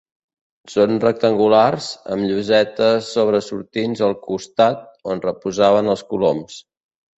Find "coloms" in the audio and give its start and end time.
6.17-6.61